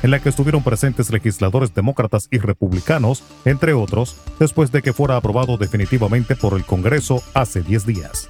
[0.03, 5.17] en la que estuvieron presentes legisladores demócratas y republicanos, entre otros, después de que fuera
[5.17, 8.29] aprobado definitivamente por el Congreso hace 10 días.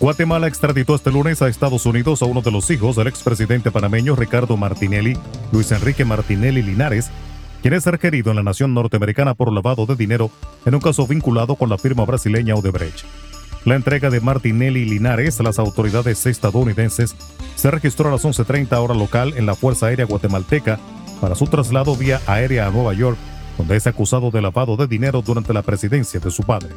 [0.00, 4.14] Guatemala extraditó este lunes a Estados Unidos a uno de los hijos del expresidente panameño
[4.14, 5.16] Ricardo Martinelli,
[5.50, 7.10] Luis Enrique Martinelli Linares,
[7.62, 10.30] quien es requerido en la nación norteamericana por lavado de dinero
[10.64, 13.04] en un caso vinculado con la firma brasileña Odebrecht.
[13.64, 17.14] La entrega de Martinelli Linares a las autoridades estadounidenses
[17.56, 20.78] se registró a las 11.30 hora local en la Fuerza Aérea Guatemalteca
[21.20, 23.18] para su traslado vía aérea a Nueva York,
[23.56, 26.70] donde es acusado de lavado de dinero durante la presidencia de su padre.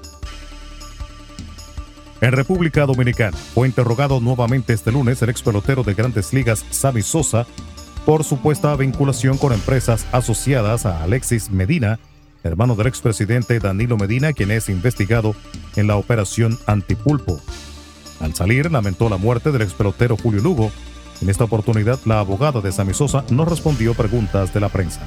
[2.22, 7.01] En República Dominicana fue interrogado nuevamente este lunes el ex pelotero de grandes ligas Sammy
[7.01, 7.47] Sosa
[8.06, 12.00] por supuesta vinculación con empresas asociadas a Alexis Medina,
[12.44, 15.35] hermano del expresidente Danilo Medina, quien es investigado
[15.75, 17.40] en la operación Antipulpo.
[18.19, 20.72] Al salir, lamentó la muerte del ex pelotero Julio Lugo.
[21.22, 25.01] En esta oportunidad, la abogada de Sammy Sosa no respondió preguntas de la prensa.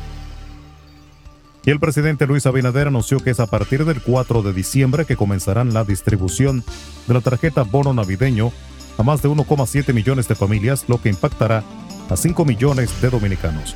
[1.64, 5.16] Y el presidente Luis Abinader anunció que es a partir del 4 de diciembre que
[5.16, 6.62] comenzarán la distribución
[7.06, 8.52] de la tarjeta bono navideño
[8.98, 11.64] a más de 1,7 millones de familias, lo que impactará
[12.10, 13.74] a 5 millones de dominicanos.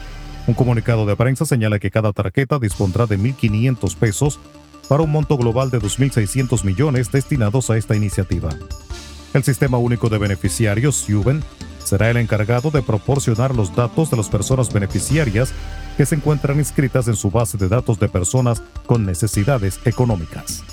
[0.49, 4.41] Un comunicado de prensa señala que cada tarjeta dispondrá de 1.500 pesos
[4.89, 8.49] para un monto global de 2.600 millones destinados a esta iniciativa.
[9.35, 11.45] El Sistema Único de Beneficiarios, SUBEN,
[11.85, 15.53] será el encargado de proporcionar los datos de las personas beneficiarias
[15.99, 20.65] que se encuentran inscritas en su base de datos de personas con necesidades económicas.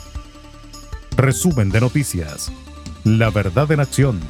[1.18, 2.50] Resumen de noticias.
[3.04, 4.22] La verdad en acción.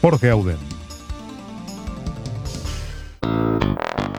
[0.00, 0.79] Jorge Auden.